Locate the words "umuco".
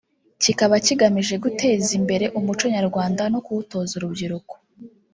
2.39-2.65